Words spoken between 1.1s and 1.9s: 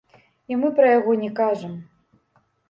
не кажам.